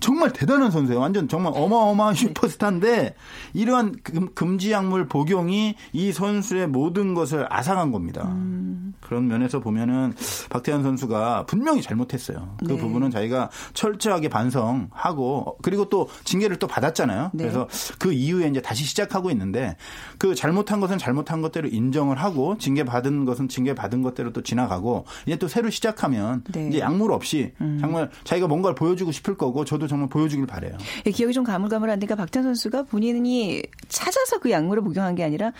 [0.00, 1.00] 정말 대단한 선수예요.
[1.00, 2.20] 완전 정말 어마어마한 네.
[2.20, 3.14] 슈퍼스타인데
[3.54, 3.96] 이러한
[4.34, 8.28] 금, 지 약물 복용이 이 선수의 모든 것을 아상한 겁니다.
[8.28, 8.94] 음.
[9.00, 10.12] 그런 면에서 보면은
[10.50, 12.56] 박태환 선수가 분명히 잘못했어요.
[12.60, 12.76] 그 네.
[12.76, 17.30] 부분은 자기가 철저하게 반성하고 그리고 또 징계를 또 받았잖아요.
[17.32, 17.44] 네.
[17.44, 19.76] 그래서 그 이후에 이제 다시 시작하고 있는데
[20.18, 25.06] 그 잘못한 것은 잘못한 것대로 인정을 하고 징계 받은 것은 징계 받은 것대로 또 지나가고
[25.24, 26.68] 이제 또 새로 시작하면 네.
[26.68, 27.78] 이제 약물 없이 음.
[27.80, 30.76] 정말 자기가 뭔가를 보여주고 싶을 거고 저도 정말 보여주길 바래요.
[31.06, 35.52] 예, 기억이 좀 가물가물한데가 박찬 선수가 본인이 찾아서 그 약물을 복용한 게 아니라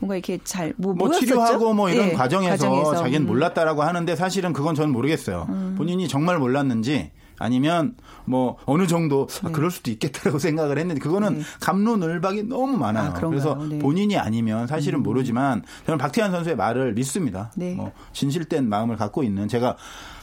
[0.00, 3.26] 뭔가 이렇게 잘뭐 뭐 치료하고 뭐 이런 예, 과정에서, 과정에서, 자기는 음.
[3.26, 5.46] 몰랐다라고 하는데 사실은 그건 저는 모르겠어요.
[5.48, 5.74] 음.
[5.76, 9.48] 본인이 정말 몰랐는지 아니면 뭐 어느 정도 아, 네.
[9.48, 11.44] 아, 그럴 수도 있겠다라고 생각을 했는데 그거는 네.
[11.60, 13.10] 감론을박이 너무 많아요.
[13.10, 13.78] 아, 그래서 네.
[13.78, 15.02] 본인이 아니면 사실은 음.
[15.02, 17.50] 모르지만 저는 박태환 선수의 말을 믿습니다.
[17.56, 17.74] 네.
[17.74, 19.76] 뭐 진실된 마음을 갖고 있는 제가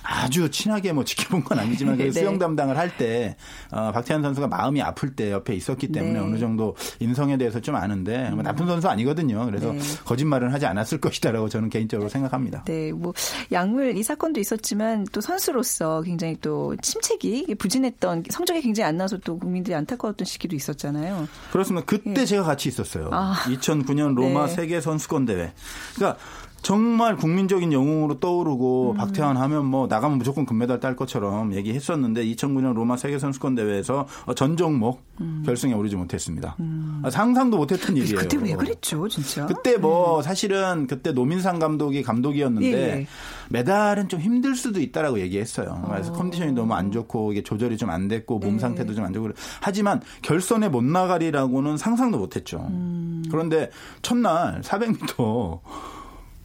[0.09, 2.11] 아주 친하게 뭐 지켜본 건 아니지만 네.
[2.11, 3.35] 수영 담당을 할 때
[3.71, 6.19] 어, 박태환 선수가 마음이 아플 때 옆에 있었기 때문에 네.
[6.19, 9.45] 어느 정도 인성에 대해서 좀 아는데 뭐 나쁜 선수 아니거든요.
[9.45, 9.79] 그래서 네.
[10.05, 12.63] 거짓말은 하지 않았을 것이다라고 저는 개인적으로 생각합니다.
[12.65, 13.13] 네, 뭐
[13.51, 19.37] 약물 이 사건도 있었지만 또 선수로서 굉장히 또 침체기 부진했던 성적이 굉장히 안 나서 또
[19.37, 21.27] 국민들이 안타까웠던 시기도 있었잖아요.
[21.51, 21.85] 그렇습니다.
[21.85, 22.25] 그때 예.
[22.25, 23.09] 제가 같이 있었어요.
[23.11, 23.35] 아.
[23.45, 24.53] 2009년 로마 네.
[24.55, 25.51] 세계 선수권 대회.
[25.95, 26.19] 그러니까
[26.61, 28.97] 정말 국민적인 영웅으로 떠오르고 음.
[28.97, 34.57] 박태환 하면 뭐 나가면 무조건 금메달 딸 것처럼 얘기했었는데 2009년 로마 세계 선수권 대회에서 전
[34.57, 35.43] 종목 음.
[35.45, 36.55] 결승에 오르지 못했습니다.
[36.59, 37.01] 음.
[37.03, 38.17] 아, 상상도 못했던 일이에요.
[38.17, 39.45] 그때 왜 그랬죠, 진짜?
[39.45, 40.21] 그때 뭐 음.
[40.21, 43.07] 사실은 그때 노민상 감독이 감독이었는데 예, 예.
[43.49, 45.83] 메달은 좀 힘들 수도 있다라고 얘기했어요.
[45.89, 46.15] 그래서 어.
[46.15, 48.59] 컨디션이 너무 안 좋고 이게 조절이 좀 안 됐고 몸 예.
[48.59, 49.29] 상태도 좀 안 좋고
[49.61, 52.67] 하지만 결선에 못 나가리라고는 상상도 못했죠.
[52.69, 53.23] 음.
[53.31, 53.71] 그런데
[54.03, 55.59] 첫날 400m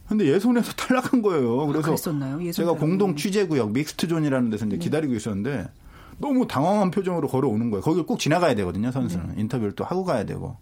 [0.07, 1.61] 근데 예선에서 탈락한 거예요.
[1.61, 4.83] 아, 그래서 아, 제가 공동 취재구역 믹스트존이라는 데서 이제 네.
[4.83, 5.67] 기다리고 있었는데
[6.17, 7.81] 너무 당황한 표정으로 걸어오는 거예요.
[7.81, 9.35] 거길 꼭 지나가야 되거든요, 선수는.
[9.35, 9.41] 네.
[9.41, 10.57] 인터뷰를 또 하고 가야 되고.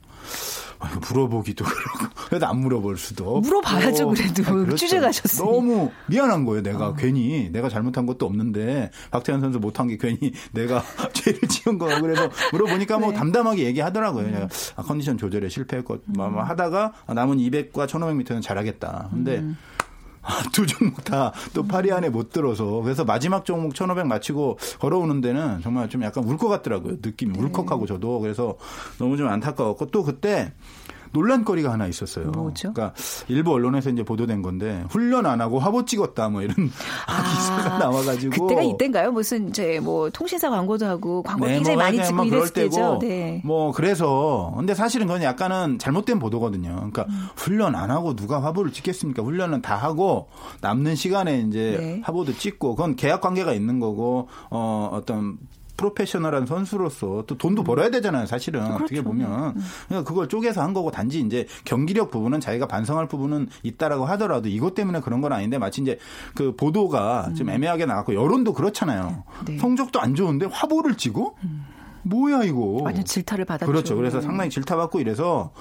[0.80, 4.76] 아, 물어보기도 그렇고 그래도 안 물어볼 수도 물어봐야죠 그래도 아, 그렇죠.
[4.76, 5.50] 취재 가셨어요.
[5.50, 6.62] 너무 미안한 거예요.
[6.62, 6.94] 내가 어.
[6.94, 10.84] 괜히 내가 잘못한 것도 없는데 박태환 선수 못한 게 괜히 내가
[11.14, 13.12] 죄를 지은 거고 그래서 물어보니까 뭐 네.
[13.14, 14.26] 뭐 담담하게 얘기하더라고요.
[14.26, 14.48] 음.
[14.76, 16.38] 아, 컨디션 조절에 실패했고 음.
[16.38, 19.10] 하다가 남은 200과 1,500m는 잘하겠다.
[19.12, 19.58] 근데 음.
[20.54, 25.62] 두 종목 다 또 파리 안에 못 들어서 그래서 마지막 종목 1500 마치고 걸어오는 데는
[25.62, 26.98] 정말 좀 약간 울 것 같더라고요.
[27.02, 27.40] 느낌이 네.
[27.44, 28.56] 울컥하고 저도 그래서
[28.98, 30.52] 너무 좀 안타까웠고 또 그때
[31.14, 32.32] 논란거리가 하나 있었어요.
[32.32, 32.74] 뭐죠?
[32.74, 32.94] 그러니까
[33.28, 36.56] 일부 언론에서 이제 보도된 건데 훈련 안 하고 화보 찍었다 뭐 이런
[37.08, 39.12] 아, 기사가 나와가지고 그때가 이때인가요?
[39.12, 43.00] 무슨 이제 뭐 통신사 광고도 하고 광고 네, 굉장히 뭐 많이 찍고 뭐 이랬을 때죠.
[43.02, 43.42] 네.
[43.46, 46.74] 뭐 그래서 근데 사실은 그건 약간은 잘못된 보도거든요.
[46.76, 47.28] 그러니까 음.
[47.36, 49.22] 훈련 안 하고 누가 화보를 찍겠습니까?
[49.22, 50.28] 훈련은 다 하고
[50.62, 52.02] 남는 시간에 이제 네.
[52.04, 55.38] 화보도 찍고 그건 계약 관계가 있는 거고 어 어떤
[55.78, 57.64] 프로페셔널한 선수로서 또 돈도 음.
[57.64, 58.64] 벌어야 되잖아요, 사실은.
[58.64, 58.84] 그렇죠.
[58.84, 59.56] 어떻게 보면.
[59.56, 59.62] 음.
[59.88, 64.76] 그러니까 그걸 쪼개서 한 거고 단지 이제 경기력 부분은 자기가 반성할 부분은 있다라고 하더라도 이것
[64.76, 65.98] 때문에 그런 건 아닌데 마치 이제
[66.36, 67.36] 그 보도가 음.
[67.36, 69.24] 좀 애매하게 나왔고 여론도 그렇잖아요.
[69.46, 69.58] 네.
[69.58, 71.34] 성적도 안 좋은데 화보를 찍어?
[71.44, 71.66] 음.
[72.04, 72.80] 뭐야 이거.
[72.82, 73.72] 완전 질타를 받았죠.
[73.72, 73.96] 그렇죠.
[73.96, 75.52] 그래서 상당히 질타받고 이래서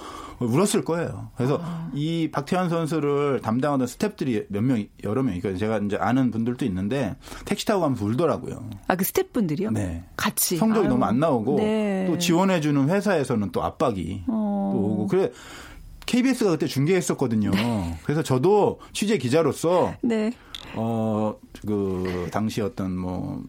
[0.45, 1.31] 울었을 거예요.
[1.37, 1.91] 그래서 아.
[1.95, 7.17] 이 박태환 선수를 담당하던 스탭들이 몇 명, 여러 명, 그러니까 제가 이제 아는 분들도 있는데
[7.45, 8.71] 택시 타고 가면서 울더라고요.
[8.89, 9.73] 아, 그 스탭분들이요?
[9.73, 10.05] 네.
[10.17, 10.57] 같이.
[10.57, 10.89] 성적이 아유.
[10.91, 12.07] 너무 안 나오고 네.
[12.09, 14.71] 또 지원해주는 회사에서는 또 압박이 어.
[14.75, 15.07] 또 오고.
[15.09, 15.31] 그래.
[16.05, 17.51] KBS가 그때 중계했었거든요.
[17.53, 17.99] 네.
[18.03, 20.33] 그래서 저도 취재 기자로서 네.
[20.75, 21.35] 어,
[21.67, 23.43] 그, 당시 어떤 뭐,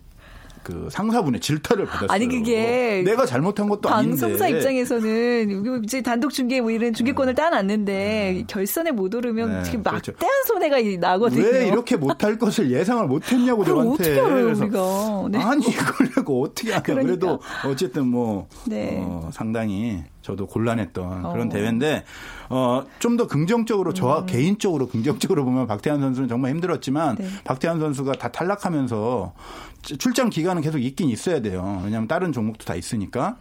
[0.63, 2.07] 그 상사분의 질타를 받았어요.
[2.09, 4.21] 아니 그게 내가 잘못한 것도 방송사 아닌데.
[4.21, 7.41] 방송사 입장에서는 이제 단독 중계 뭐 이런 중계권을 네.
[7.41, 8.43] 따놨는데 네.
[8.47, 9.63] 결선에 못 오르면 네.
[9.63, 10.11] 지금 그렇죠.
[10.11, 11.43] 막대한 손해가 나거든요.
[11.43, 13.91] 왜 이렇게 못할 것을 예상을 못했냐고 저한테.
[13.93, 15.27] 어떻게 알아요, 우리가.
[15.31, 15.39] 네.
[15.39, 16.83] 아니 이걸 내고 어떻게 하냐.
[16.83, 17.07] 그러니까.
[17.07, 18.97] 그래도 어쨌든 뭐 네.
[19.01, 21.49] 어, 상당히 저도 곤란했던 그런 어.
[21.49, 22.03] 대회인데
[22.49, 24.25] 어, 좀 더 긍정적으로 저 음.
[24.25, 27.27] 개인적으로 긍정적으로 보면 박태환 선수는 정말 힘들었지만 네.
[27.43, 29.33] 박태환 선수가 다 탈락하면서
[29.83, 31.81] 출장 기간은 계속 있긴 있어야 돼요.
[31.83, 33.37] 왜냐하면 다른 종목도 다 있으니까.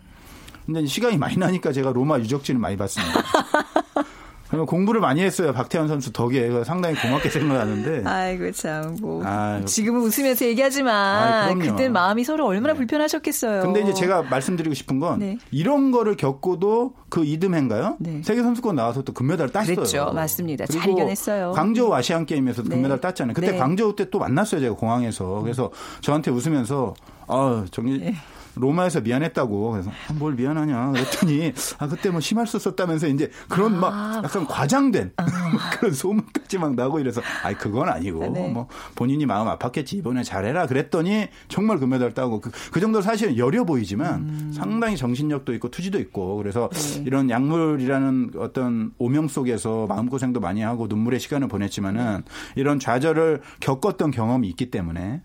[0.66, 3.22] 근데 시간이 많이 나니까 제가 로마 유적지를 많이 봤습니다.
[4.67, 5.53] 공부를 많이 했어요.
[5.53, 8.03] 박태환 선수 덕에 상당히 고맙게 생각하는데.
[8.09, 9.25] 아이고 참 뭐.
[9.25, 9.65] 아유.
[9.65, 12.79] 지금은 웃으면서 얘기하지만 그때 마음이 서로 얼마나 네.
[12.79, 13.62] 불편하셨겠어요.
[13.62, 15.38] 근데 이제 제가 말씀드리고 싶은 건 네.
[15.51, 17.97] 이런 거를 겪고도 그 이듬해인가요?
[17.99, 18.21] 네.
[18.23, 19.75] 세계 선수권 나와서 또 금메달 땄어요.
[19.75, 20.12] 그렇죠.
[20.15, 20.67] 맞습니다.
[20.67, 21.53] 잘 이겨냈어요.
[21.53, 22.77] 광저우 아시안 게임에서도 네.
[22.77, 23.35] 금메달 땄잖아요.
[23.35, 23.59] 그때 네.
[23.59, 24.61] 광저우 때 또 만났어요.
[24.61, 25.41] 제가 공항에서.
[25.43, 25.71] 그래서
[26.03, 26.93] 저한테 웃으면서
[27.29, 28.15] 아, 정리 네.
[28.55, 33.79] 로마에서 미안했다고 그래서 아, 뭘 미안하냐 그랬더니 아 그때 뭐 심할 수 없었다면서 이제 그런
[33.79, 34.23] 막 아.
[34.25, 35.25] 약간 과장된 아.
[35.79, 38.49] 그런 소문까지 막 나고 이래서 아이 그건 아니고 네.
[38.49, 43.65] 뭐 본인이 마음 아팠겠지 이번에 잘해라 그랬더니 정말 금메달 따고 그, 그 정도 사실은 여려
[43.65, 44.53] 보이지만 음.
[44.55, 47.05] 상당히 정신력도 있고 투지도 있고 그래서 네.
[47.07, 52.23] 이런 약물이라는 어떤 오명 속에서 마음고생도 많이 하고 눈물의 시간을 보냈지만은
[52.57, 55.23] 이런 좌절을 겪었던 경험이 있기 때문에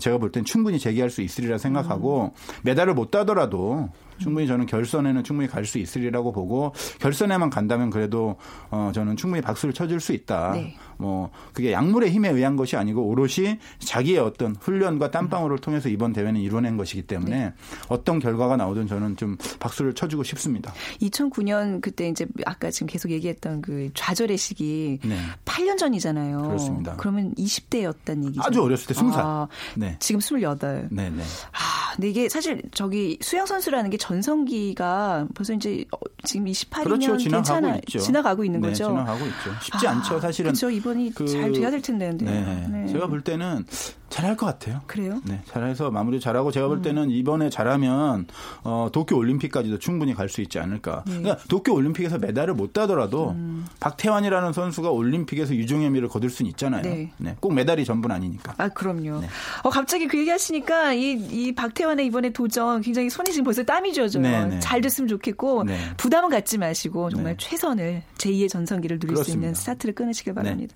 [0.00, 5.48] 제가 볼 땐 충분히 제기할 수 있으리라 생각하고 메달을 못 따더라도 충분히 저는 결선에는 충분히
[5.48, 8.36] 갈 수 있으리라고 보고 결선에만 간다면 그래도
[8.70, 10.52] 어 저는 충분히 박수를 쳐줄 수 있다.
[10.52, 10.76] 네.
[10.98, 16.40] 뭐 그게 약물의 힘에 의한 것이 아니고 오롯이 자기의 어떤 훈련과 땀방울을 통해서 이번 대회는
[16.40, 17.52] 이뤄낸 것이기 때문에 네.
[17.88, 20.72] 어떤 결과가 나오든 저는 좀 박수를 쳐주고 싶습니다.
[21.00, 25.16] 2009년 그때 이제 아까 지금 계속 얘기했던 그 좌절의 시기 네.
[25.44, 26.42] 8년 전이잖아요.
[26.42, 26.96] 그렇습니다.
[26.96, 28.42] 그러면 20대였단 얘기죠.
[28.44, 29.14] 아주 어렸을 때 20살.
[29.16, 29.96] 아, 네.
[30.00, 30.88] 지금 28.
[30.90, 31.22] 네, 네.
[31.52, 37.16] 아, 근데 이게 사실 저기 수영 선수라는 게 전성기가 벌써 이제 어, 지금 28이년 그렇죠.
[37.16, 37.98] 지나가고 괜찮아 있죠.
[37.98, 38.84] 지나가고 있는 네, 거죠.
[38.88, 39.50] 지나가고 있죠.
[39.62, 40.20] 쉽지 아, 않죠.
[40.20, 40.50] 사실은.
[40.50, 40.70] 그렇죠.
[40.70, 42.12] 이번이 그, 잘 돼야 될 텐데.
[42.12, 42.66] 네.
[42.70, 42.86] 네.
[42.92, 43.64] 제가 볼 때는
[44.10, 44.80] 잘할 것 같아요.
[44.86, 45.20] 그래요?
[45.24, 46.82] 네, 잘해서 마무리 잘하고 제가 볼 음.
[46.82, 47.10] 때는 음.
[47.10, 48.26] 이번에 잘하면
[48.62, 51.04] 어, 도쿄 올림픽까지도 충분히 갈 수 있지 않을까.
[51.06, 51.18] 네.
[51.18, 53.64] 그러니까 도쿄 올림픽에서 메달을 못 따더라도 음.
[53.80, 56.82] 박태환이라는 선수가 올림픽에서 유종의 미를 거둘 수는 있잖아요.
[56.82, 57.10] 네.
[57.16, 57.34] 네.
[57.40, 58.54] 꼭 메달이 전부는 아니니까.
[58.58, 59.20] 아, 그럼요.
[59.20, 59.28] 네.
[59.62, 63.94] 어, 갑자기 그 얘기 하시니까 이, 이 박태환의 이번에 도전 굉장히 손이 지금 벌써 땀이
[63.94, 64.22] 져져요.
[64.22, 64.60] 네, 네.
[64.60, 65.78] 잘 됐으면 좋겠고 네.
[65.96, 69.24] 부담은 갖지 마시고 정말 최선을 제2의 전성기를 누릴 그렇습니다.
[69.24, 70.74] 수 있는 스타트를 끊으시길 바랍니다.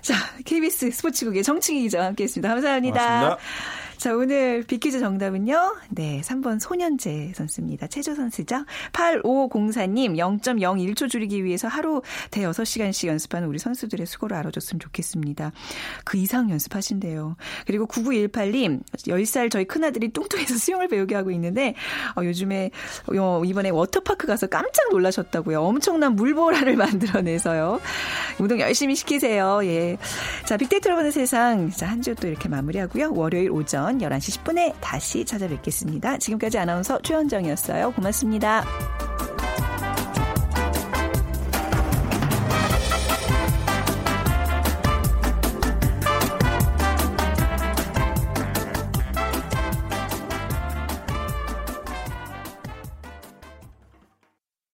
[0.00, 2.48] 자, KBS 스포츠국의 정칭희 기자와 함께했습니다.
[2.56, 3.00] 감사합니다.
[3.00, 3.85] 고맙습니다.
[3.98, 5.76] 자, 오늘 비키즈 정답은요.
[5.88, 7.86] 네, 3번 소년재 선수입니다.
[7.86, 8.64] 체조 선수죠.
[8.92, 15.50] 8504님 0.01초 줄이기 위해서 하루 대 6시간씩 연습하는 우리 선수들의 수고를 알아줬으면 좋겠습니다.
[16.04, 17.36] 그 이상 연습하신대요.
[17.66, 21.74] 그리고 9918님 10살 저희 큰아들이 뚱뚱해서 수영을 배우게 하고 있는데
[22.16, 22.70] 어, 요즘에
[23.18, 25.60] 어, 이번에 워터파크 가서 깜짝 놀라셨다고요.
[25.62, 27.80] 엄청난 물보라를 만들어내서요.
[28.38, 29.60] 운동 열심히 시키세요.
[29.64, 29.96] 예.
[30.44, 31.70] 자, 빅데이터로 보는 세상.
[31.70, 33.12] 자, 한 주 또 이렇게 마무리하고요.
[33.14, 36.18] 월요일 오전 오전 11시 10분에 다시 찾아뵙겠습니다.
[36.18, 37.92] 지금까지 아나운서 최현정이었어요.
[37.92, 38.64] 고맙습니다.